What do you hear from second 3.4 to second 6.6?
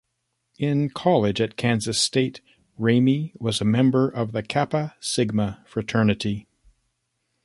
a member of the Kappa Sigma Fraternity.